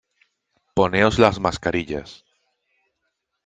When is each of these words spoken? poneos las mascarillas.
poneos 0.73 1.19
las 1.19 1.39
mascarillas. 1.39 2.25